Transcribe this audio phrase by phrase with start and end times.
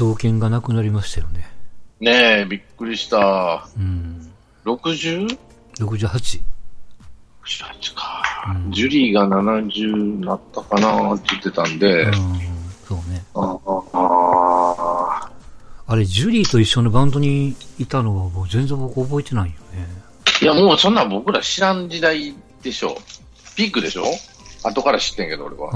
[0.00, 1.46] 証券がなくなりましたよね。
[2.00, 3.68] ねえ、びっくりした。
[3.76, 4.32] うん。
[4.64, 6.40] 60?68
[7.44, 7.94] 68。
[7.94, 12.12] か、うんジュリーが70になったかなって言ってたんで、うん。
[12.88, 13.22] そうね。
[13.34, 13.58] あ
[13.92, 15.30] あ
[15.86, 19.86] あれ、ジュリーと一緒のバンドにいたのはもう全然僕覚えてないよね。
[20.40, 22.96] いや、もうそんなん僕ら知らん時代でしょ。
[23.54, 24.04] ピークでしょ
[24.62, 25.72] 後から知ってんけど、俺は。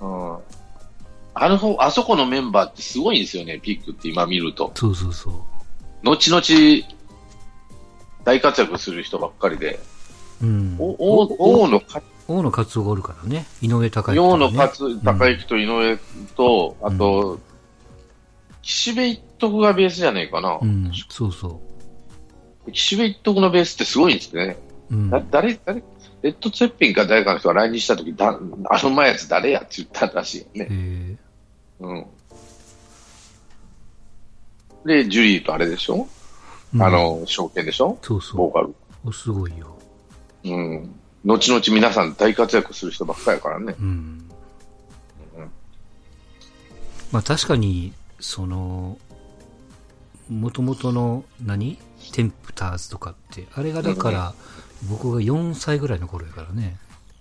[0.00, 0.34] うん。
[0.34, 0.38] うん。
[1.42, 4.72] あの方、あそこのメンバーってすごいんですよね、ピークって今見ると。
[4.74, 5.34] そうそうそう。
[6.04, 6.86] 後々、
[8.24, 9.80] 大活躍する人ばっかりで。
[10.42, 10.76] うん。
[10.78, 13.46] おお大野か大野勝夫がおるからね。
[13.62, 14.46] 井上隆之、大ね。
[14.46, 15.98] 野勝高之と井上
[16.36, 17.40] と、あと、
[18.60, 20.58] 岸辺一徳がベースじゃねえかな。
[20.60, 20.92] うん。
[21.08, 21.58] そうそ
[22.70, 24.58] 岸辺一徳のベースってすごいんですね。
[24.90, 24.94] う。
[24.94, 25.08] うん。
[25.08, 25.82] だ誰、誰、
[26.20, 30.68] レッド・ツェッピンか誰かの人が来日した時だ、あの前やつ誰やって言ったらしいよね。
[30.70, 31.16] え
[31.80, 32.06] うん。
[34.86, 37.98] で、ジュリーとあれでしょ、ーあ、の、証券でしょ？
[38.02, 38.74] そうそボーカル。
[39.04, 39.12] う。
[39.12, 39.76] すごいよ。
[40.44, 40.94] うん。
[41.24, 43.74] 後々皆さん大活躍する人ばっかりやからね。
[43.78, 43.86] うん。
[43.86, 45.50] うん
[47.12, 48.96] まあ確かに、その、
[50.28, 51.76] 元々の何？
[52.12, 54.34] テンプターズとかって、あれがだから、
[54.88, 56.78] 僕が4歳ぐらいの頃やからね。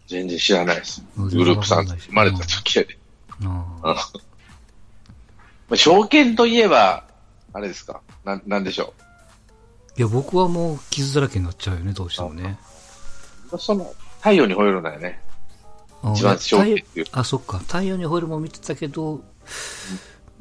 [0.07, 1.03] 全然知らないです。
[1.17, 2.97] うんグループさん生まれた時やで。
[3.83, 3.95] あ
[5.69, 7.03] まあ、証券といえば、
[7.53, 8.01] あれですか？
[8.25, 8.93] な、なんでしょ
[9.97, 12.59] いや、僕はもう傷だらけになっちゃうよね、どうしてもね。
[13.51, 13.57] う。
[13.57, 15.21] その、太陽に吠えるんだよね。
[16.01, 17.05] あ一番証券っていう。
[17.11, 17.59] あ、そっか。
[17.59, 19.21] 太陽にホイールも見てたけど、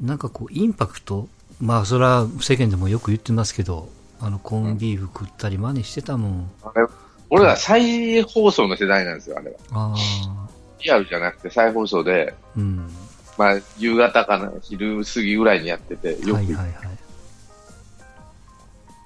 [0.01, 1.27] なんかこう、インパクト
[1.61, 3.89] まあ、それは世間でもよく言ってますけど、
[4.21, 6.51] あの、コンビーフ食ったり真似してたもん。
[6.63, 6.85] あれ
[7.29, 9.57] 俺ら再放送の世代なんですよ、あれは。
[9.71, 10.49] ああ、
[10.81, 12.89] リアルじゃなくて再放送で、うん。
[13.39, 16.73] まあ、夕方かな、昼過ぎぐらいにやってて、よく、はいはいはい。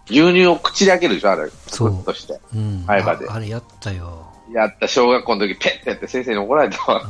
[0.10, 1.52] 牛乳を口で開けるでしょ、あれ。
[1.68, 2.40] そうとして。
[2.56, 2.84] うん。
[2.88, 4.26] 前歯でああれやったよ。
[4.52, 7.06] やった小学校の時、ペッてやって先生に怒られたわ。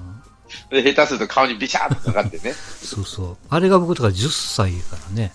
[0.70, 2.54] で、下手すると顔にビシャーってかかってね。
[2.82, 3.36] そうそう。
[3.50, 5.34] あれが僕とか10歳からね。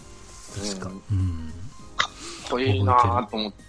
[0.56, 0.90] 確か。
[1.12, 1.54] うん。
[1.96, 3.64] かっこいいなぁと思って。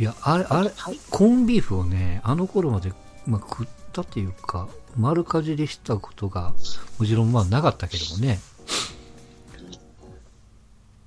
[0.00, 0.70] いや、あれ、あれ、
[1.10, 2.92] コンビーフをね、あの頃まで、
[3.26, 3.66] まあ、食っ
[3.98, 6.52] たっていうか、丸かじりしたことが、
[6.98, 8.38] もちろんまあなかったけどもね。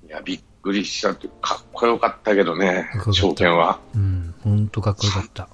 [0.06, 3.80] いや、びっくりしたって、かっこよかったけどね証券は。
[3.94, 5.48] うん、ほんとかっこよかった。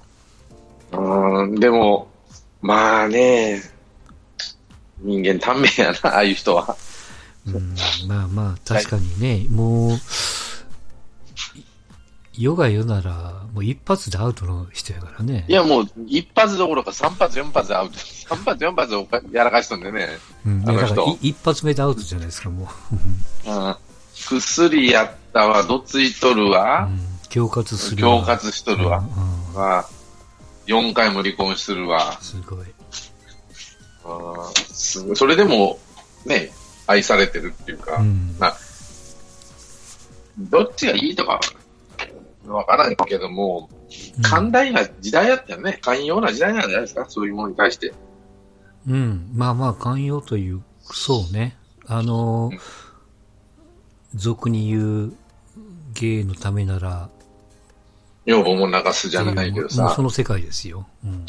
[0.91, 2.09] うーん、でも、
[2.61, 3.61] まあね、
[4.99, 6.75] 人間短命やな、ああいう人は。
[7.47, 7.75] うん、
[8.07, 9.99] まあまあ、確かにね、もう、
[12.39, 15.43] 世が世なら、もう一発でアウトの人やからね。
[15.49, 17.99] いや、もう、一発どころか三発、四発アウト。
[17.99, 20.07] 三発、四発をやらかしとんでね。
[20.45, 22.69] うん、だからい一発目でアウトじゃないですか、も
[23.45, 23.49] う。
[23.51, 23.75] うん。
[24.13, 28.19] 薬やったわ、どついとるわ、うん、恐喝するわ。
[28.21, 28.99] 恐喝しとるわ。
[28.99, 29.85] うんうんわ
[30.67, 32.19] 4回も離婚するわ。
[32.21, 32.65] すごい。
[34.05, 35.79] あーすごいそれでも、
[36.25, 36.51] ね、
[36.85, 38.35] 愛されてるっていうか、うん。
[38.39, 38.57] まあ、
[40.37, 41.39] どっちがいいとか、
[42.55, 43.69] わからんけども、
[44.21, 45.79] 寛大な時代だったよね。
[45.81, 47.93] 寛容な時代なんじゃないですか、そういうものに対して。
[48.87, 49.29] うん。
[49.33, 51.57] まあまあ、寛容という、そうね。
[51.85, 52.51] あの、
[54.15, 55.13] 俗に言う、
[55.93, 57.09] 芸のためなら、
[58.25, 60.03] 女房も流すじゃないけどもうさそ。
[60.03, 60.87] の世界ですよ。
[61.03, 61.25] うん。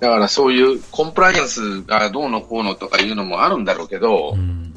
[0.00, 4.74] だからそういうコンプライアンスがどうのこうのとかいうのもあるんだろうけど、うん。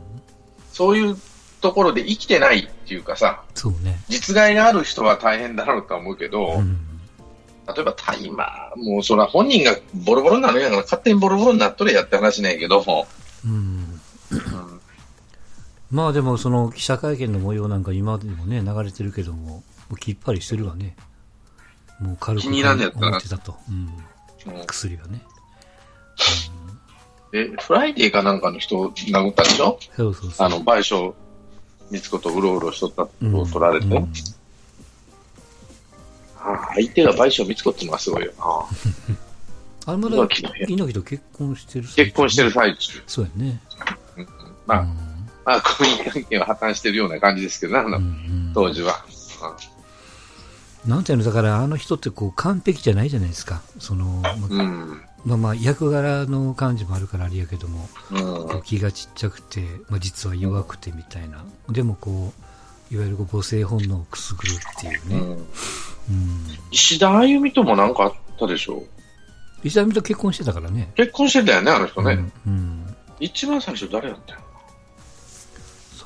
[0.72, 1.18] そういう
[1.62, 4.00] ところで生きてないっていうかさ、そうね。
[4.08, 6.78] 実害がある人は大変だろうとは思うけど、うん。
[7.68, 9.76] 例えば大麻、もうそれは本人が
[10.06, 12.84] ボロボロになるんやから勝手にボロボロになっとれやって話なんやけど、
[13.46, 13.52] うん。
[14.32, 14.82] うん
[15.90, 20.98] まあでも、その記者会見の模様なんか今でもね、流れてるけども、もうきっぱりしてるわね。
[22.02, 22.52] もう軽く思
[23.18, 23.56] ってたと。
[23.70, 23.76] うん。
[24.54, 25.22] うん薬はね。
[27.32, 29.80] で、フライデーかなんかの人を殴ったでしょ？
[29.96, 30.48] そうそうそう。
[30.48, 31.14] あの、倍賞、
[31.90, 33.94] 美津子とうろうろしとったことを取られて、うん。
[33.94, 34.14] うん
[36.40, 38.32] ああ相手が倍賞美津子っていうのがすごいよ。
[38.38, 38.46] な。
[39.88, 43.04] あれまだ猪木と結婚してる結婚してる最中。
[43.06, 43.62] そうやね。
[44.66, 44.88] まあ、うん。
[44.88, 48.52] まあ、婚姻関係は破綻してるような感じですけどね、あのうんうん。
[48.54, 49.06] 当時は。
[50.88, 53.62] なんていうの、だからあの人ってこう完璧じゃないじゃないですか。
[53.78, 55.02] その、まうん。
[55.26, 58.62] まあまあ役柄の感じもあるからあれやけども、うん。
[58.64, 61.44] 気がちっちゃくて、まあ実は弱くてみたいな。
[61.70, 62.34] でもこ
[62.92, 65.16] う、いわゆる母性本能をくすぐるっていうね。
[65.18, 65.48] うんうん。
[66.72, 68.82] 石田あゆみともなんかあったでしょ？
[69.64, 70.94] 石田美と結婚してたからね。
[70.96, 72.14] 結婚してたよね、あの人ね。
[72.46, 72.54] うん。
[72.54, 74.40] うん一番最初誰やったよ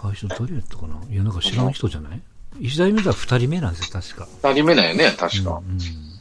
[0.02, 0.96] 最初誰やったかな？
[1.10, 2.22] いや、なんか知らん人じゃない？
[2.60, 4.28] 石田夢では二人目なんですよ、確か。
[4.44, 5.62] 二人目だよね、確か。
[5.66, 6.12] うんうん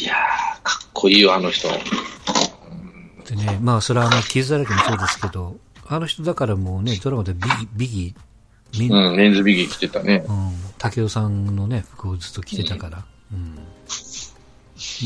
[0.00, 1.68] いやー、かっこいいよ、あの人。
[1.68, 5.56] でね、まあ、それはあの、傷だらけもそうですけど、
[5.86, 7.40] あの人だからもうね、ドラマでビ
[7.86, 8.14] ギ、
[8.72, 10.24] ビギ、うん、メンズビギ着てたね。
[10.28, 13.04] うん、竹雄さんのね、服をずっと着てたから。
[13.32, 13.56] うん。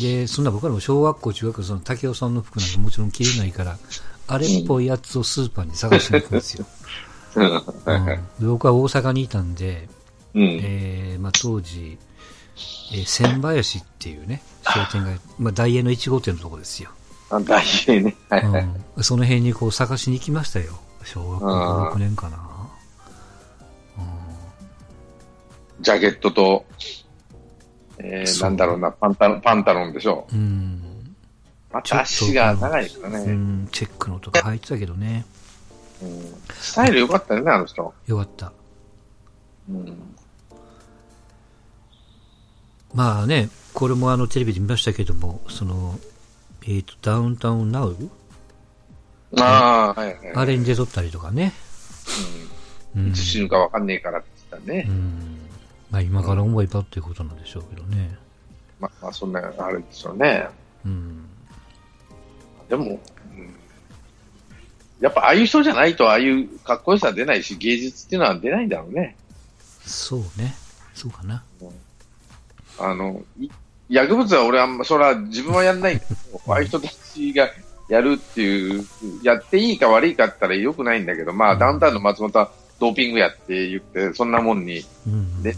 [0.01, 3.79] で、そんな僕らも小学校、中学校、その竹雄さんの服なんかもちろん着れないから、
[4.27, 6.67] あれっぽいやつをスーパーに探しに行くんですよ。
[7.37, 8.49] うん。
[8.49, 9.89] 僕は大阪にいたんで、
[10.35, 10.43] うん。
[10.63, 11.99] えー、まあ当時、
[12.93, 16.91] えー千林っていうね、商店街、まあ大英の1号店のとこですよ。
[17.31, 18.17] あ、大変ね。
[18.29, 18.69] はいはい。
[18.97, 20.79] うん、その辺にこう探しに行きましたよ。
[21.05, 22.49] 小学校5、6年かな。
[25.81, 26.65] ジャケットと、
[27.99, 30.27] えー、なんだろうな、パンタロン、パンタロンでしょ。
[30.33, 30.83] うん。
[31.73, 33.33] また足が長いからうね。
[33.33, 35.25] ん、チェックのとか入ってたけどね。
[36.03, 37.95] うんスタイル良かったよね、あの人。
[38.07, 38.53] よかった。
[39.69, 40.17] うん。
[42.95, 45.99] まあね、これもあのテレビで見ましたけども、その、
[46.67, 47.97] えっ、と、ダウンタウンナウ
[49.37, 50.33] ああ、はいはい。
[50.35, 51.53] あれに出とったりとかね。
[52.95, 53.11] ううんん。
[53.11, 54.87] いつ死ぬかわかんねえからって言ったね。
[54.89, 55.39] うん。
[55.91, 58.17] まあ今から思えばっていうことなんでしょうけどね。
[58.81, 60.49] まあ、まあ、そんな、あれですよね。
[60.85, 61.29] うん。
[62.69, 62.99] でも、うん
[65.01, 69.17] やっぱああいう人じゃないとああいうかっこよさ出ないし、芸術っていうのは出ないんだろうね。
[69.85, 70.55] そうね。
[70.95, 71.45] そうかな。
[72.79, 73.49] あの、い
[73.89, 77.49] 薬物は俺はあんま、それは自分はやんないけど、ああいう人たちが
[77.89, 78.85] やるっていう、
[79.23, 85.43] やっていいか悪いかって言ったら良くないんだけど、まあ、ダウンタウンの松本はドーピングやって言って、そんなもんに、うん。
[85.43, 85.57] で、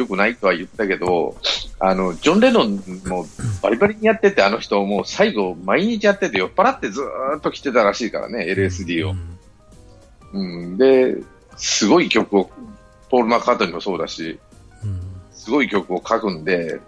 [0.00, 1.36] 良くないとは言ったけど、
[1.78, 3.26] あの、ジョン・レノンも
[3.62, 9.14] バリバリにやってて、あの人もう最後毎日やってて酔っ払ってずーっと来てたらしいからね、LSD を
[10.32, 10.38] う。
[10.38, 10.42] ん。
[10.42, 11.16] うん、で、
[11.56, 12.50] すごい曲を、
[13.10, 14.38] ポール・マッカートニーもそうだし、
[14.82, 15.00] うん。
[15.32, 16.80] すごい曲を書くんで、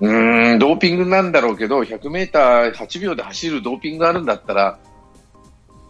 [0.00, 4.78] うーん、ドーピングなんだろうけど、100メーター8秒で走るドーピングがあるんだったら、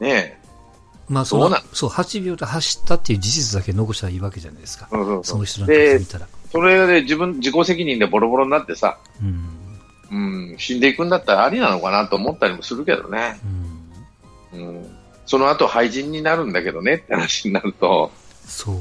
[0.00, 0.41] ね
[1.12, 4.96] まあそうなん、そう、8秒で走ったっていう事実だけ残したらいいわけじゃないですかえ、。
[4.96, 6.28] うんうんその人なんかしてみたら。
[6.50, 9.58] それで自分、自己責任でボロボロになってさ、うん。
[10.10, 13.38] うん、死んでいくんだったらありなのかなと思ったりもするけどね。
[14.52, 14.68] うん。
[14.68, 18.10] うん、その後廃人になるんだけどねって話になると、
[18.46, 18.76] そう。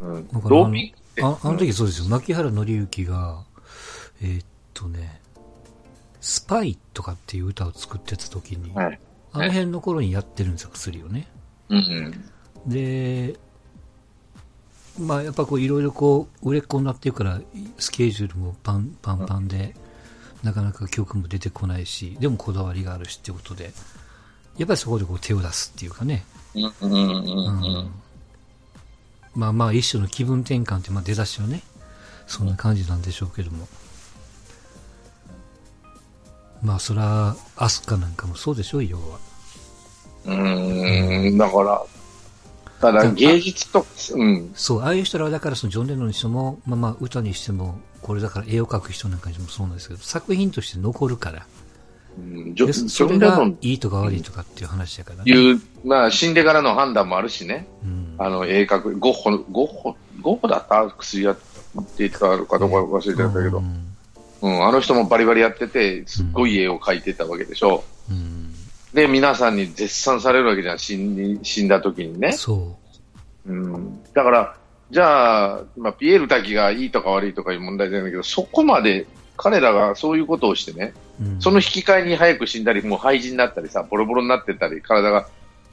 [0.00, 2.08] うん、ーピンああの時そうですよ。
[2.08, 3.44] 牧原紀之が、
[4.20, 5.20] えーっとね、
[6.20, 9.00] スパイとかっていう歌を作ってた時に、はい。
[9.32, 11.28] あの辺の頃にやってるんですよ、薬をね。
[11.72, 12.24] うん
[12.66, 13.36] で、
[15.00, 17.40] まあやっぱこういろいろこう売れっ子になってるから、
[17.78, 19.74] スケジュールもパンパンパンで、
[20.42, 23.72] なかなか曲も出てこないし、でもこだわりがあるしってことで、
[24.58, 26.24] やっぱりそこでこう手を出すっていうかね。
[26.54, 27.90] うんうんうんうん
[29.34, 31.62] まあまあ一種の気分転換ってまあ出だしはね、
[32.26, 33.66] そんな感じなんでしょうけども。
[36.62, 39.18] まあそら、アスカなんかもそうでしょう、要は。
[40.24, 41.82] うん、だから、
[42.80, 51.46] ただ芸術と、うん、そう、ああいう人らはだからそのジョン・レノンにしても、まあまあ歌にしても、これだから絵を描く人なんかにもそうなんですけど、作品として残るから。
[52.18, 55.32] うんジョン・レノンいいとか悪いとかっていう話だからね。
[55.32, 58.14] いう、まあ死んでからの判断もあるしね、うん。
[58.18, 61.38] あの、絵描く、ゴッホ、ゴッホ、ゴッホだった薬やっ
[61.96, 63.92] てたかどうか忘れちゃったけど、うん
[64.42, 67.84] うん、あの人もバリバリやってて、すっごい絵を描いてたわけでしょ。
[68.10, 68.31] うん。
[68.94, 72.32] で、皆さんに絶賛されるわけじゃん、死ん死んだ時にね。
[72.32, 72.76] そ
[73.46, 74.02] うん。
[74.12, 74.56] だから、
[74.90, 79.06] じゃあ、まあ、ピエール滝がいいとか悪いとかいう問題じゃないけど、そこまで
[79.36, 81.24] 彼らがそういうことをしてね、う。
[81.24, 85.26] うん、その引き換えに早く死んだり、もう廃人になったりさ、ボロボロになってたり、体がっ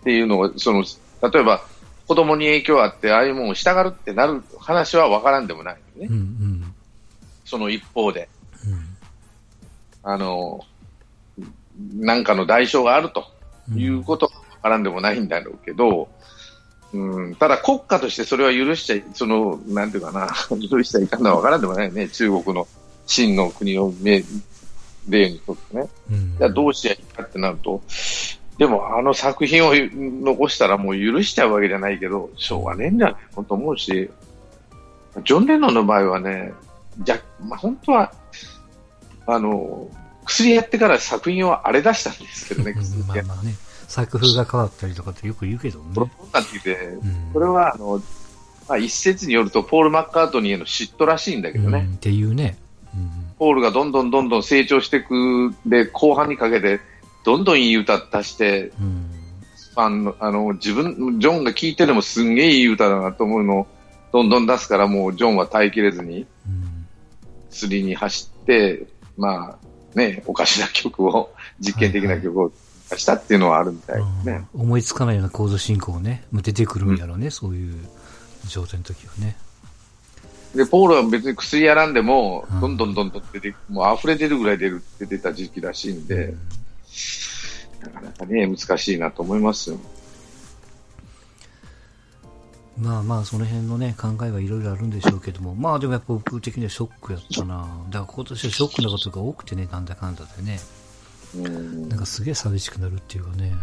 [0.03, 0.83] ていうのを、その、
[1.29, 1.61] 例えば、
[2.07, 6.07] 子供に影響あって、ああいうものを従うってなる話は分からんでもないよね。
[6.09, 6.73] うんうん。
[7.45, 8.29] その一方で、
[8.65, 8.89] うん
[10.03, 10.65] あの、
[11.95, 13.25] なんかの代償があると
[13.71, 13.79] うん。
[13.79, 16.09] いうことは分からんでもないんだろうけど、
[16.91, 20.27] うん、ただ国家としてそれは許しちゃい、その、なんていうかな、
[20.69, 22.09] 許しちゃいかんのは分からんでもないよね。
[22.09, 22.67] 中国の
[23.05, 24.23] 真の国をめ
[25.07, 25.87] 例にとってね。
[26.11, 26.35] うん。
[26.37, 27.81] じゃあどうしちゃいいかってなると、
[28.57, 34.09] でもあの作品を残したらもう許しちゃうわけじゃないけど、しょうがねえんじゃないのと思うし、
[35.23, 36.53] ジョン・レノンの場合はね、
[36.99, 38.11] じゃ、まあ、本当は、
[39.27, 39.87] あの、
[40.29, 43.55] 薬やってから作品を荒れ出したんですけどね、うん薬やまあまあね、
[43.87, 45.95] 作風が変わったりとかってよく言うけどね。
[47.33, 48.01] これはあの、
[48.67, 52.57] まあ、一説によると、ポール・マッカートニーへの嫉妬らしいんだけどね、うんっていうね。
[52.95, 53.09] うん。
[53.39, 56.79] ポールがどんどんどんどん成長していくで、後半にかけて、
[57.25, 59.09] どんどんいい歌出して、うん。
[59.73, 63.67] ファンの、あの、自分、ジョンが聴いててもすんげえいい歌だなと思うのを
[64.13, 66.87] どんどん出すから、もうジョンは耐えきれずに、うん。
[67.49, 68.85] 釣りに走って、
[69.17, 72.51] まあ、ね、おかしな曲を、実験的な曲を
[72.89, 74.47] 出したっていうのはあるみたいですね。
[74.53, 77.75] うん思いつかないようなコード進行をね、出てくるんやろうね、そういう
[78.47, 79.35] 状態の時はね。
[80.55, 86.33] で、ポールは別に薬やらんでもうん、どんどんどんどん出て、もう溢れ出るぐらい出るって出た時期らしいんで、
[87.81, 89.79] なかなかね、難しいなと思いますよ。
[92.79, 97.67] まあまあ、その辺のね、考えはいろいろあるんでしょうけども、まあでもやっぱ僕的にはショックやったな。
[97.89, 100.59] だから今年はショックなことが多くてね、なんだかんだでね。
[101.35, 103.53] うんなんかすげえ寂しくなるっていうかね。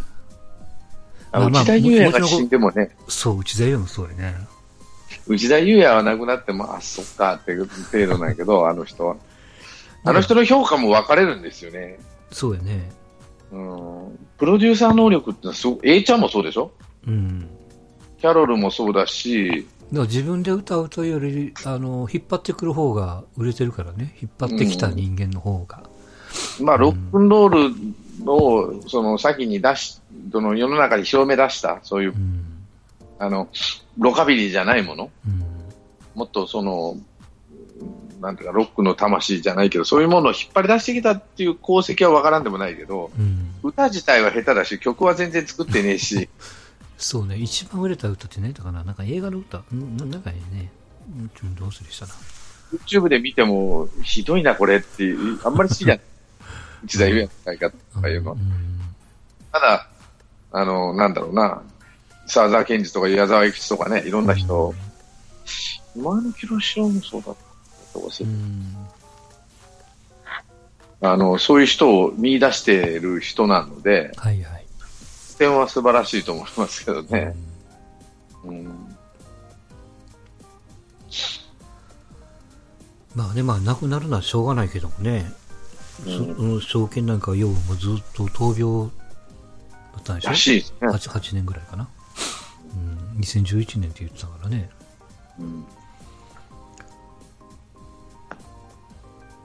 [1.32, 4.36] あまあまあ内田裕也が死んでもね、そう、内田優もそうやね。
[5.26, 9.16] 内田裕也は亡くなっても、あ、そっかっていう程度なんやけど、 あの人は。
[10.04, 11.98] あの人の評価も分かれるんですよね。
[12.30, 12.90] そうやね。
[13.50, 14.18] うん。
[14.38, 16.70] プロデューサー能力ってのはすごく、A ちゃんもそうでしょ？
[17.06, 17.48] うん。
[18.20, 24.16] キャロルもそうだし、だ自分で歌うというより、あの、引っ張ってくる方が売れてるからね。
[24.20, 25.84] 引っ張ってきた人間の方が。
[26.60, 27.94] まあ、ロックンロー
[28.24, 30.00] ルを、その、先に出し、
[30.32, 32.44] その、世の中に広め出した、そういうう、ん。
[33.18, 33.48] あの、
[33.98, 35.42] ロカビリーじゃないもの、うん。
[36.14, 36.96] もっとその、
[38.20, 43.54] なんていうか、ロックの魂じゃないけど、そういうものを引っ張り出してきたっていう功績は分からんでもないけど、うん。
[43.62, 46.28] 歌自体は下手だし、曲は全然作ってねえし、
[46.98, 50.70] そうね、一番売れた歌ってね、だからなんか映画の歌、んななんかね、
[51.18, 52.12] うんちょっとどうするしたな。
[52.72, 56.00] YouTube で見ても、ひどいな、これってあんまり好きじゃない。
[56.84, 58.80] 一代上やないかとかいうのはうん。
[59.52, 59.88] ただ、
[60.52, 61.62] あの、なんだろうな、
[62.26, 64.74] 沢沢健二とか矢沢永吉とかね、いろんな人、
[65.94, 67.36] 今の清志郎もそうだっ
[67.92, 68.76] たとかするうん。
[71.02, 74.65] あの、そういう人を見出している人なので、はいはい。
[75.38, 77.34] 点は素晴らしいと思いますけどね。
[78.44, 78.96] うん。
[83.14, 85.32] まあね、まあ、亡くなるのはしょうがないけどもね、
[86.06, 88.90] うんその証券なんかは要はもうずっと闘病
[89.94, 90.30] だったんでしょ？
[90.30, 90.88] らしいですね。
[90.88, 91.88] 8, 8年ぐらいかな。
[93.14, 94.68] うん、2011年って言ってたからね。
[95.38, 95.64] うん。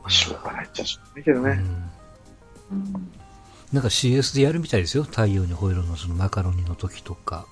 [0.09, 1.63] しょうがないっちゃしょうがないけどね。
[2.71, 2.77] うん。
[2.77, 3.11] うん
[3.71, 5.03] なんか CS でやるみたいですよ。
[5.03, 7.45] 太陽に吠えろのそのマカロニの時とか。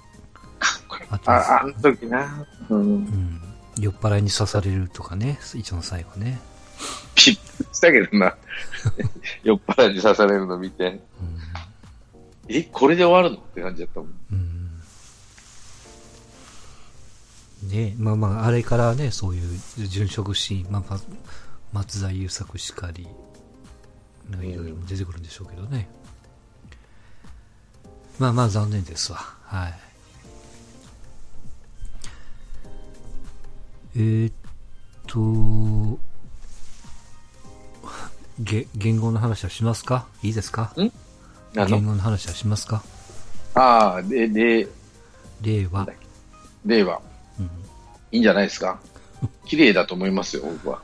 [1.09, 2.45] あ とあ、あの時な。
[2.69, 2.79] うん。
[2.79, 3.41] うん。
[3.79, 5.39] 酔っ払いに刺されるとかね。
[5.53, 6.39] 一番最後ね。
[7.15, 8.35] ピッしたけどな。
[9.43, 10.85] 酔っ払いに刺されるの見て。
[10.87, 10.99] うん。
[12.49, 14.09] え、これで終わるのって感じだったもん。
[14.31, 14.49] うん
[17.63, 20.99] ねまあまあ、あれからね、そういう殉職シーン、まあ、ま
[21.73, 23.03] 松田優作しかり、
[24.41, 25.89] いろいろ出てくるんでしょうけどね。
[28.19, 29.17] まあまあ、残念ですわ。
[29.45, 29.73] はい。
[33.95, 34.33] えーっ
[35.07, 35.99] と、
[38.41, 40.05] げ言語の話はしますか？
[40.21, 40.73] いいですか？
[40.75, 40.79] あ
[41.55, 41.67] の？
[41.67, 42.83] 言語の話はしますか？
[43.55, 44.67] ああ、で、で、
[45.41, 45.87] 令和。
[46.65, 47.01] 令和。
[47.39, 47.49] うん
[48.11, 48.79] いいんじゃないですか？
[49.45, 50.81] 綺麗だと思いますよ、僕は。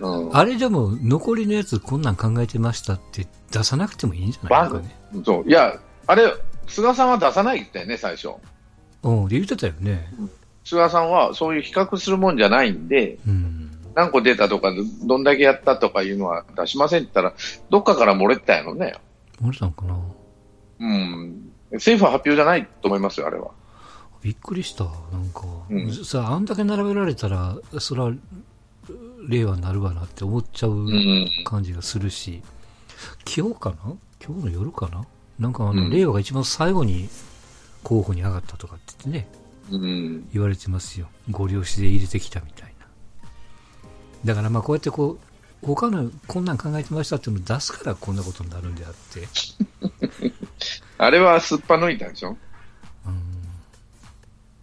[0.00, 0.36] うん。
[0.36, 4.96] あれでも、残りのやつこんなん考えてましたって出さなくてもいいんじゃないかね。
[5.24, 5.48] そう。
[5.48, 6.32] いや、あれ、
[6.66, 8.30] 菅さんは出さないってね、最初。
[9.02, 10.12] うん、言ってたよね。
[10.64, 13.70] 菅さんはそういう比較するもんじゃないんで、うん。
[13.94, 14.72] 何個出たとか、
[15.04, 17.34] どんだけやったとかいうのは出しませんって言ったら、
[17.70, 18.94] どっかから漏れてたやろね。
[19.42, 19.98] 漏れたのかな？
[20.80, 21.50] うん。
[21.72, 23.50] 政府は発表じゃないと思いますよ、あれは。
[24.22, 24.84] びっくりした。
[24.84, 24.92] なん
[25.32, 28.12] か、うんさあ、あんだけ並べられたら、それは、
[29.26, 31.28] 令和になるわなって思っちゃううん。
[31.44, 32.42] 感じがするし、
[33.36, 33.76] 今日かな？
[34.24, 35.04] 今日の夜かな？
[35.38, 37.08] なんかあの、うん令和が一番最後に
[37.82, 39.28] 候補に上がったとかって言ってね、
[39.70, 40.28] うん。
[40.32, 41.08] 言われてますよ。
[41.30, 42.86] ご了承で入れてきたみたいな。
[44.24, 45.18] だからまあこうやってこ
[45.62, 49.28] う、他のこんなん考えてましたっていうのを出すからこんなことになるんであって。
[50.98, 52.36] あれはすっぱ抜いたでしょ？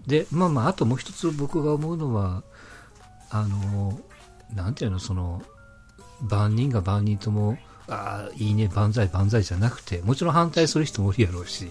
[0.07, 2.43] で、まあまあ、あともう一つ僕が思うのは、
[3.31, 3.99] あの、
[4.53, 5.41] なんていうの、その、
[6.21, 11.69] 万人が万人とも、ああ、いいね、万歳万歳じゃなくて、もちろん反対する人もいるやろうし、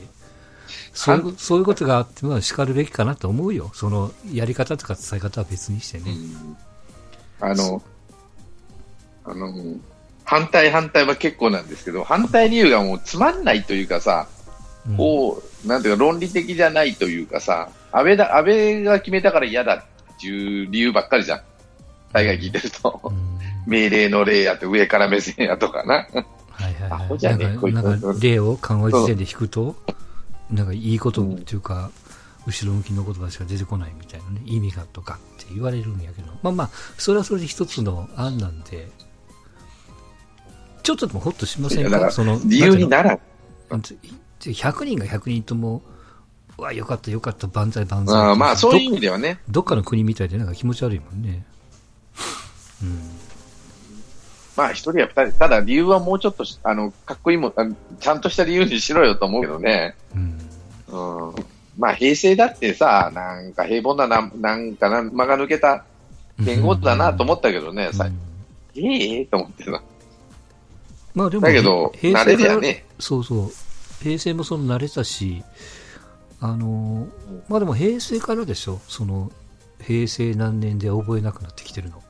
[0.93, 3.71] そういうそういうことがあっても叱るべきかなと思うよ。
[3.75, 6.15] その、やり方とか伝え方は別にしてね。
[7.41, 7.83] あの、
[9.25, 9.53] あの、
[10.25, 14.29] 反対反対は結構なんですけど、反対理由がもうつまんないというかさ、
[14.87, 14.97] うん
[15.67, 21.41] なんていうか論理的じゃないというかさ、安倍だ、安倍が決めたから嫌だっていう理由ばっかりじゃん。
[22.15, 23.01] 大概聞いてると。
[23.05, 23.35] うん
[23.67, 25.95] 命令の例やって上から目線やとかな。
[25.95, 27.09] はいはいアはい。
[27.09, 29.75] ホじゃねえなんか、こいつなんか例を緩和時点で引くと、
[30.51, 31.91] なんかいいことっていうか、
[32.47, 38.87] 後ろ向きの言葉しか出てこないみたいなね、意味がとかって言われるんやけど、まあまあ、それはそれで一つの案なんで、
[40.83, 42.11] ちょっとでもホッとしませんか？
[42.11, 43.19] その、理由にならん。
[43.71, 45.81] 100人が100人とも、
[46.59, 48.15] うわ、よかったよかった、万歳万歳。
[48.15, 49.41] あまあ、そういう意味ではね。
[49.49, 51.47] どっかの国みたいでなんか気持ち悪いもんね。
[52.85, 53.01] うん。
[54.57, 55.39] まあ、一人や二人。
[55.39, 57.53] ただ、理由はもうちょっと、あの、かっこいいも
[58.01, 59.97] ちゃんとした理由にしろよと思うけどね。
[60.15, 61.29] うん。
[61.29, 61.35] うん。
[61.79, 65.85] まあ、平成だってさ、なんか平凡なな、なんかな、間が抜けた
[66.39, 68.19] 言語だなと思ったけどね、さうん
[68.77, 69.83] ええと思ってさ。
[71.15, 72.85] まあでも、だけど、平慣れ成からりゃね。
[72.99, 73.53] そうそう。
[74.03, 75.43] 平成もその慣れたし、
[76.41, 77.07] あの、
[77.49, 78.81] まあでも平成からでしょ。
[78.89, 79.31] その、
[79.81, 82.03] 平成何年で覚えなくなってきてるの。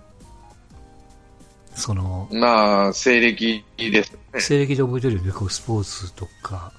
[1.74, 4.18] その、まあ、西暦ですね。
[4.40, 5.32] 西暦で覚えてるよね。
[5.32, 6.72] こうスポーツとか、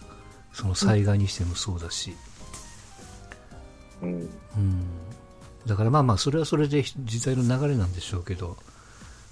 [0.54, 2.16] その災害にしてもそうだし。
[4.02, 4.10] うん。
[4.12, 4.30] うん。
[5.66, 8.58] だからまあまあ、それはそれで時代の流れなんでしょうけど、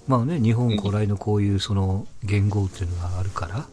[0.06, 3.66] まあね、日本古来のこういうその言語っていうのがあるから、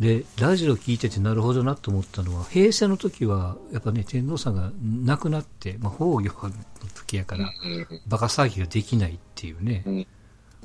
[0.00, 4.70] で、ラジオ聞いててなるほどなと思ったのは、平成の時は、やっぱね、天皇さんが
[5.04, 6.52] 亡くなって、まあ、崩御の
[6.94, 10.06] 時やから、うんバカ騒ぎができないっていうね、うん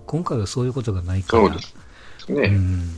[0.05, 1.75] 今回はそういうことがないから、そうです。
[2.29, 2.96] ね、うん、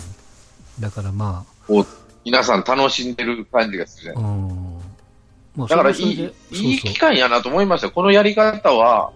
[0.80, 1.88] だからまこう、
[2.26, 4.32] 皆さん楽しんでる感じがするじゃあ、ない。
[4.32, 4.80] うん、
[5.56, 7.94] まあだからいいいいそう期間やなと思いましたよ。
[7.94, 9.12] このやり方は、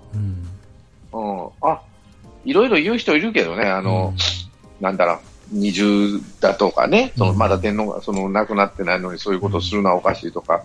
[1.12, 1.82] そう、うん、うん、あ、
[2.46, 4.13] いろいろ言う人いるけどね、あの、
[4.79, 5.17] なんだろう、
[5.51, 10.63] 二重だとかね、そのうんまだ天皇がその亡くなってないのにそういうことをするのはおかしいとか、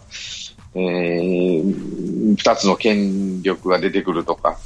[0.74, 4.58] えー、二つの権力が出てくるとか、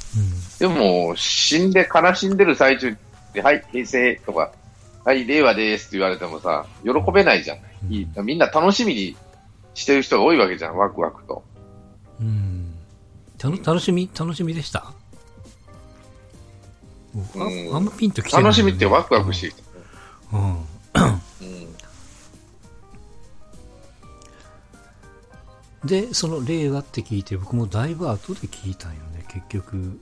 [0.59, 2.97] でも、死んで、悲しんでる最中
[3.33, 4.51] で、はい、平成とか、
[5.03, 7.57] はい、令和ですって言われてもさ、喜べないじゃん。
[7.85, 9.15] うん、いいみんな楽しみに
[9.73, 11.43] してる人が多いわけじゃん、ワクワクと。
[12.19, 12.73] うん、
[13.37, 14.79] たの楽しみ、楽しみでした？
[14.79, 14.93] あ
[17.35, 19.55] うんあんまピンときてない、楽しみってワクワクしてき
[20.31, 20.37] た。
[20.37, 20.53] うん。
[20.53, 20.67] うん
[25.85, 30.01] で、その令和って聞いて、僕もだいぶ後で聞いたんよね、結局。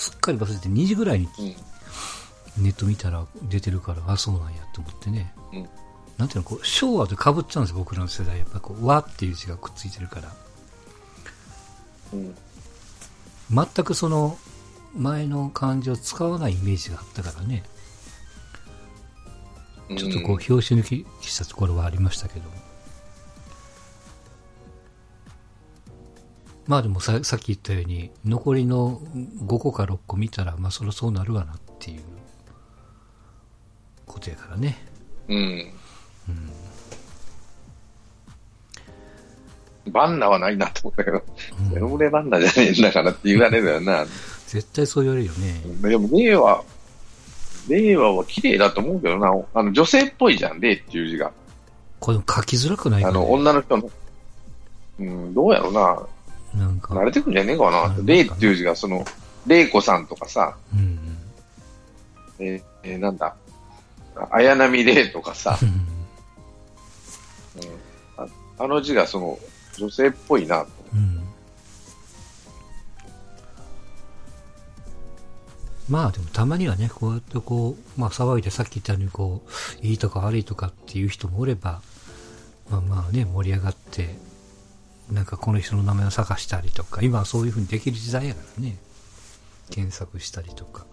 [0.00, 5.32] すっかり忘れて2時ぐらいにうんネット見たら出てるから、あ、そうなんやと思ってね。
[5.52, 5.68] うん
[6.18, 8.38] なんていうの、こう、昭和と被っちゃうんですよ、僕らの世代。
[8.38, 10.32] やっぱこう、和っていう字がくっついてるから。
[12.12, 12.36] うん
[13.50, 14.36] 全くその、
[14.94, 17.64] 前の漢字を使わないイメージがあったからね。
[19.96, 22.69] ちょっとこう、拍子抜きしたところはありましたけども。
[26.66, 29.00] まあでもささっき言ったように、残りの
[29.44, 32.02] 5個か6個見たら、まあそろそうなるわなっていう
[34.06, 34.78] ことやからね。
[35.28, 35.72] うん。
[39.90, 41.22] バンナはないなと思ったけど、
[41.58, 44.06] うんセロムレバンナじゃねえんだからって言われるよな。
[44.46, 45.60] 絶対そう言われるよね。
[45.88, 46.64] でも、令和、
[47.68, 49.28] 令和は綺麗だと思うけどな。
[49.54, 51.32] あの、女性っぽいじゃん、令っていう字が。
[51.98, 53.90] これも書きづらくないか、ね、あの、女の人の。
[54.98, 56.02] うん、どうやろうな。
[56.54, 57.94] なんか、慣れてくんじゃねえかな。
[57.96, 59.04] うん令っていう字が、その、
[59.46, 60.98] 令子さんとかさ、うん
[62.38, 63.36] えーえーなんだ、
[64.30, 65.68] 綾波令とかさ、うん。
[65.68, 65.76] うん
[68.16, 68.26] あ
[68.64, 69.38] あの字がその、
[69.78, 70.68] 女性っぽいなと。
[70.94, 71.20] うん。
[75.88, 79.42] まあでもたまにはね、こうやってこう、まあ騒いでさっき言ったようにこ
[79.82, 81.80] う、いいとか悪いとかっていう人もおれば、
[82.70, 84.16] まあまあね、盛り上がって、
[85.10, 88.76] なんかこの人の名前を探したりとか、今はそういう風にできる時代やからね、
[89.70, 90.86] 検索したりとか。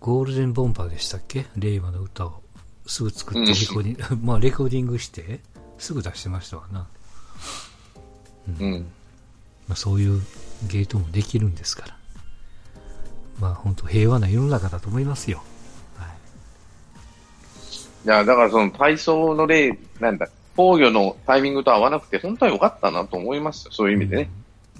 [0.00, 1.46] ゴールデンボンバーでしたっけ？
[1.56, 2.42] 令和の歌を
[2.86, 5.40] すぐ作ってレコーディング、 まあレコーディングして、
[5.78, 6.86] すぐ出してましたわな。
[8.60, 8.86] うん。
[9.68, 10.22] まあ、そういう
[10.66, 11.96] ゲートもできるんですから。
[13.38, 15.42] まあ本当平和な世の中だと思いますよ。
[15.96, 16.08] はい。
[18.06, 23.72] いや、だからその体操の例、なんだ、防御のタイミングと合わなくて、本当は良かったなと思いますよ。
[23.72, 24.30] そういう意味でね。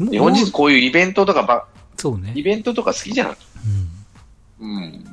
[0.00, 0.10] うん。
[0.10, 2.42] 日本人こういうイベントとかば、そうねイ。
[2.42, 3.36] ベントとか好きじゃん。
[4.60, 4.76] うん。
[4.76, 5.04] うん。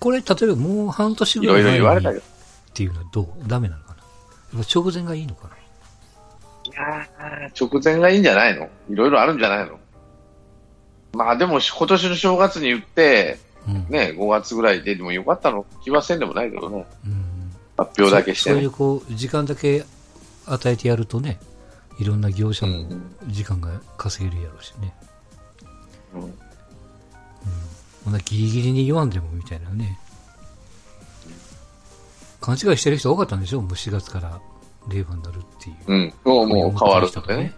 [0.00, 2.22] これ、例えばもう半年いろいろぐらい前に言われたけど。
[2.22, 2.24] っ
[2.72, 3.26] ていうのはどう？
[3.46, 3.96] ダメなのかな？
[4.58, 5.54] やっぱ直前がいいのかな？
[5.54, 5.58] い
[6.74, 8.70] やー直前がいいんじゃないの？
[8.88, 9.78] いろいろあるんじゃないの？
[11.12, 13.86] まあでも今年の正月に言って、うん。
[13.90, 16.86] ね、5月ぐらいででもよかったの気はせんでもないけどね。
[17.06, 17.24] うん。
[17.76, 18.70] 発表だけしてねそそういう。
[18.70, 19.84] こう、時間だけ
[20.46, 21.40] 与えてやるとね、
[21.98, 24.94] いろんな業者もうん時間が稼げるやろうしね。
[26.14, 26.34] うん
[28.04, 29.98] こんなギリギリに言わんでもみたいなね。
[32.40, 33.62] 勘違いしてる人多かったんでしょ？
[33.62, 34.40] もう4月から
[34.88, 35.76] 令和になるっていう。
[35.86, 36.12] うん。
[36.24, 37.54] もう、もう変わるってね。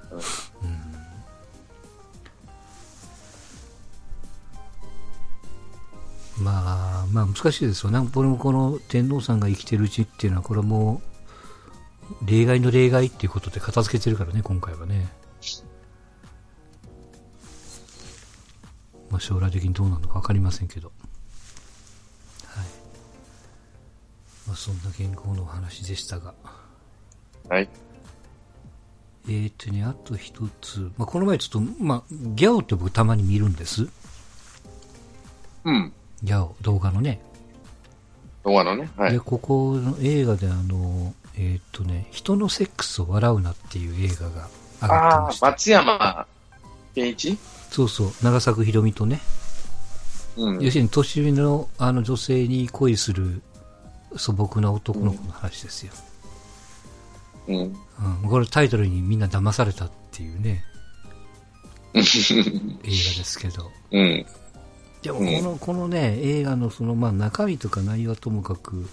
[6.40, 8.08] まあ、まあ難しいですよね。
[8.14, 11.15] これもこの天皇さんが生きてるうちっていうのは、これはもう、
[12.24, 15.08] 例外の例外っていうことで片付けてるからね、今回はね。
[19.10, 20.88] まあ将来的にどうなるのかわかりませんけど。
[22.46, 22.64] はい。
[24.46, 26.34] まあそんな健康のお話でしたが。
[27.48, 27.68] はい。
[29.28, 30.90] えーとね、あと一つ。
[30.96, 33.88] まあこの前ちょっと、まあ、ギャオって僕たまに見るんです。
[35.64, 35.92] うん。
[36.22, 37.20] ギャオ、動画のね。
[38.44, 38.88] 動画のね。
[38.96, 39.20] はいで、。
[39.20, 45.46] ここの映画であの、えーっとね、人のセックスを笑うなっていう映画が上がってああ、ました。
[45.46, 46.26] 松山
[46.94, 47.38] 健一？
[47.70, 49.20] そうそう、長作ひろみとね、
[50.36, 50.60] うん。
[50.60, 53.42] 要するに年上のあの女性に恋する
[54.16, 55.92] 素朴な男の子の話ですよ。
[57.48, 57.56] うん。
[57.56, 60.64] うん、これタイトルにみんな騙されたっていうね、
[61.94, 62.02] 映画
[62.82, 62.90] で
[63.24, 63.70] すけど。
[63.90, 64.26] うん。
[65.02, 68.88] でもこの、このね、映画のその、まあ中身とか内容はともかく、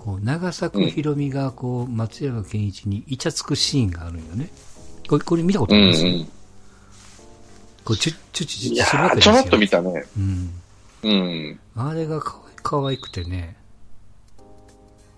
[0.00, 4.48] こう、長作ひろみがこう、松山健一にイチャつくシーンがあるんよね。
[5.06, 6.24] これ、これ見たことうんあります、うん。
[7.84, 9.34] こう、チュッチュチュいやチュするわけー、ですよ。
[9.34, 10.04] ちょろっと見たね。
[10.16, 10.60] うん。
[11.02, 11.60] うん。
[11.76, 13.56] あれがかわい可愛くてね。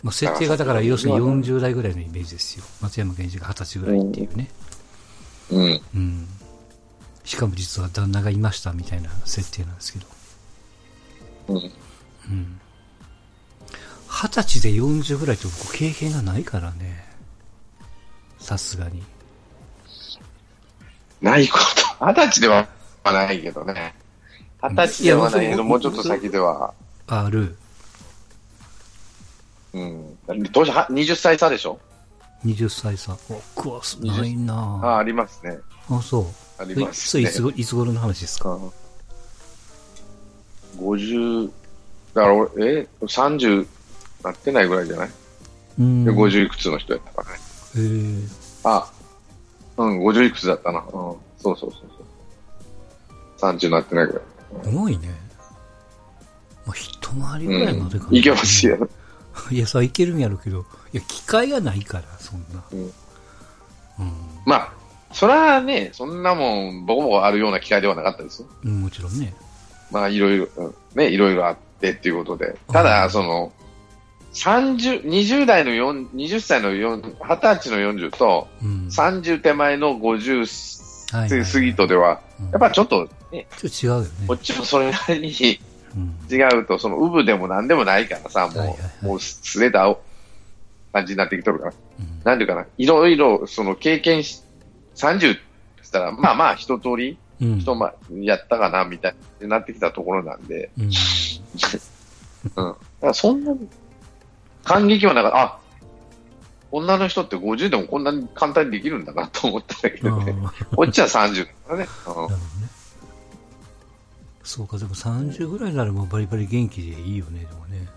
[0.02, 2.64] まあ、設定がだから、要するに40代ぐらいのイメージですよ。
[2.80, 4.50] 松山健一が20歳ぐらいっていうね。
[5.52, 5.80] うん。
[5.94, 6.28] うん。
[7.22, 10.06] しかも実は旦那がいましたみたいな設定なんですけど。
[11.50, 11.56] うん。
[11.56, 12.60] うん。
[14.14, 17.02] 二十歳で40ぐらいって僕経験がないからね。
[18.38, 19.02] さすがに。
[21.22, 21.64] ないこと。
[22.06, 22.68] 二十歳では
[23.04, 23.94] ないけどね。
[24.62, 26.74] 二十歳ではないけど、もうちょっと先では。
[27.06, 27.56] ある。
[29.72, 30.18] うん。
[30.52, 31.80] 当時は20歳差でしょ
[32.44, 33.16] ？20歳差。
[33.56, 35.58] 僕はないなああ、ありますね。
[35.88, 36.26] あそう。
[36.62, 37.22] ありえますね。
[37.22, 38.50] いつごいつ頃の話ですか？
[38.50, 38.72] うん
[40.78, 41.50] 50、
[42.14, 43.66] だから俺、え、30
[44.22, 45.10] なってないぐらいじゃない、
[45.78, 46.04] うん。
[46.04, 47.40] で ?50 いくつの人やったからね。
[47.74, 48.28] へー
[48.64, 48.90] あ、
[49.76, 50.80] うん、50いくつだったな。
[50.80, 51.72] うん、そうそうそう
[53.40, 53.52] そう。
[53.54, 54.22] 30なってないぐらい。
[54.64, 55.08] すごいね。
[56.66, 58.10] まあ、一回りぐらいまでかな。
[58.10, 58.88] うん、いけますよ。
[59.50, 62.62] いや、さ、いけるんやろうけど、いや、機会がないから、そんな。
[62.72, 62.92] うん
[63.98, 64.12] うん。
[64.46, 64.72] まあ、
[65.12, 68.48] それはね、そんなもん、僕もあるような機会ではなかったですよ。
[68.64, 69.34] うんもちろんね。
[69.90, 72.56] まあ、いろいろ、うんね、いろいろあってっていうことで。
[72.70, 73.52] たうだ、んその、
[74.32, 78.86] 30、20代の4、20歳の4、20歳の40と、うん。
[78.88, 80.72] 30手前の50
[81.12, 84.26] はいはいはい過ぎとでは、うんやっぱちょっとね、ちょっと違うよね。
[84.26, 85.60] こっちもそれなりに
[85.94, 86.16] うん。
[86.30, 89.96] 違うと、その、ウブでも何でもないからさ、もう、はいはいはいもうすれた
[90.92, 91.72] 感じになってきとるから。
[91.72, 94.42] うんなんていうかな、いろいろ、その、経験し、
[94.94, 95.40] 30って
[95.76, 97.58] 言ったら、まあまあ、一通り、うん。
[97.58, 100.84] 人ま、やったかな、みたいになってきたところなんで、うん。
[100.88, 100.90] うん。
[102.54, 103.68] だからそんなに、
[104.64, 105.40] 感激はなかった。
[105.40, 105.58] あ、
[106.70, 110.32] 女の人って50でもこんなに簡単にできるんだなと思ったんだけあどね。
[110.32, 111.86] ーこっちは30だから ね。
[114.42, 117.88] そうか、でも30ぐらいにならもうバリバリ元気でいいよね、でもね。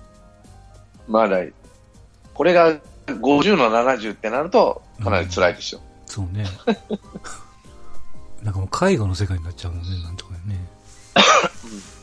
[1.08, 1.38] うん、まだ、
[2.34, 5.80] これが50の70ってなると、かなり辛いでしょ。
[6.06, 6.46] そうね。
[8.44, 10.68] なんかもう介護の世界になっちゃうもんね、なんとかね。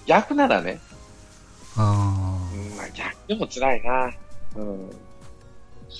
[0.07, 0.81] 逆ならね、
[1.77, 2.37] あ
[2.81, 4.11] あ逆でも辛いな。
[4.57, 4.91] うん。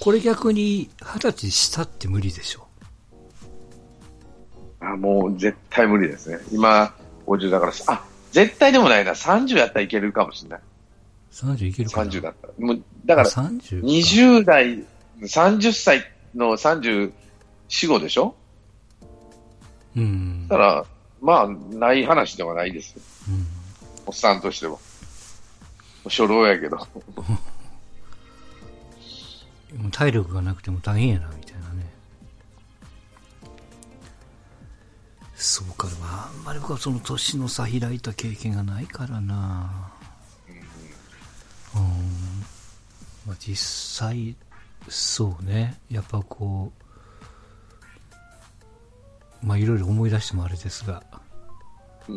[0.01, 2.67] これ逆に二十歳下って無理でしょ？
[4.81, 6.39] あ、もう絶対無理ですね。
[6.51, 6.95] 今、
[7.27, 9.13] 50だから、あ、絶対でもないな。
[9.13, 10.61] 30やったらいけるかもしれない。
[11.33, 12.53] 30いけるかな？30だったら。
[12.59, 14.85] もう、だから、30か20代、
[15.21, 17.13] 30歳の34、
[17.71, 18.35] 5でしょ？
[19.97, 20.49] うん。
[20.49, 20.85] だから、
[21.21, 23.03] まあ、ない話ではないですよ。
[23.29, 23.47] うん
[24.05, 24.79] おっさんとしては。
[26.07, 26.77] 初老やけど。
[29.91, 31.93] 体力がなくても大変やな、みたいなね。
[35.35, 39.93] そうか、まあ、あんまり僕はその年の差開いた経験がないからな。
[41.75, 41.83] うん。
[43.27, 43.57] まあ、実
[44.07, 44.37] 際、
[44.89, 45.81] そうね。
[45.91, 46.73] やっぱこ
[49.43, 51.03] う、まあ、いろいろ思い出してもあれですが、
[52.09, 52.17] うん。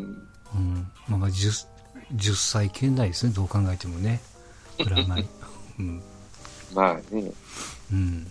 [0.54, 0.92] うん。
[1.08, 1.66] まあ、まあ10、
[2.14, 4.20] 10歳圏内ですね、どう考えてもね。
[4.78, 5.26] プラマイ。
[5.80, 6.02] うん。
[6.74, 7.30] まあね。
[7.92, 8.30] うん。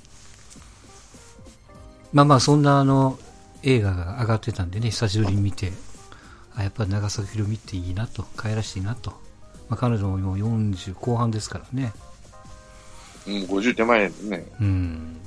[2.14, 3.20] まあまあ、そんなあの、
[3.64, 5.72] 映画が上がってたんでね、久しぶりに見て、
[6.56, 9.12] あ、やっぱり長崎ひろみっていいなと、帰らしていいなと。
[9.70, 11.94] まあ彼女ももう40後半ですからね。
[13.28, 14.46] うん、50手前ね。
[14.62, 15.18] うん。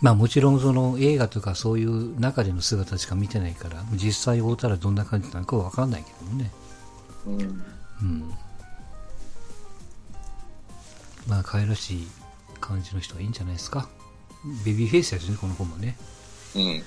[0.00, 6.50] まあもちろんその映画とかそういう中での姿しか見てないから、実際会うたらどんな感じなのかわかんないけどもね。
[7.26, 7.40] うん。
[8.02, 8.34] うん。
[11.30, 12.08] まあ可愛らしい
[12.60, 13.88] 感じの人がいいんじゃないですか。
[14.66, 15.96] ベビーフェイスやしね、この子もね。
[16.56, 16.62] うん。
[16.62, 16.82] うん。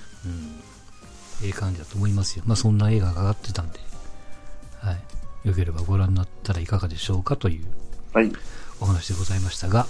[1.44, 2.44] ええ感じだと思いますよ。
[2.46, 3.80] まあそんな映画が上がってたんで、
[4.82, 5.48] はい。
[5.48, 7.66] よければご覧になったらいかがでしょうかという
[8.14, 8.32] はい。
[8.82, 9.88] お話でございましたが、